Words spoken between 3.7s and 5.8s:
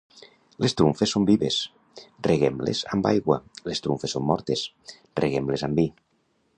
les trumfes són mortes, reguem-les